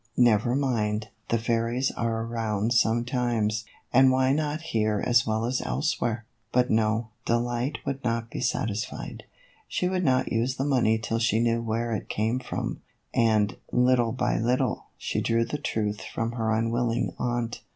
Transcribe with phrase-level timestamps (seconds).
[0.17, 6.25] "Never mind; the fairies are around sometimes, and why not here as well as elsewhere?"
[6.51, 9.25] But no, Delight would not be satisfied.
[9.67, 12.81] She would not use the money till she knew where it came from,
[13.13, 17.61] and, little by little, she drew the truth from her unwilling aunt.